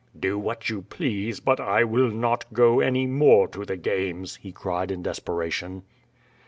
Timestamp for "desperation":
5.03-5.83